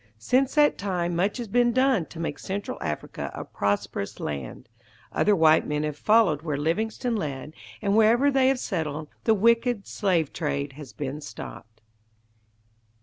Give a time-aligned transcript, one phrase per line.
[0.17, 4.67] Since that time much has been done to make Central Africa a prosperous land.
[5.11, 9.85] Other white men have followed where Livingstone led, and wherever they have settled, the wicked
[9.85, 11.81] slave trade has been stopped.